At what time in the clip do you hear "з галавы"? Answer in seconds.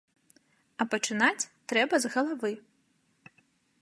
2.07-2.51